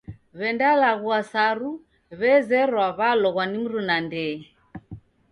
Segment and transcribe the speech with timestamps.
[0.37, 1.71] W'endalaghulwa saru
[2.19, 4.39] w'ezerwa w'aloghwa ni mruna ndee.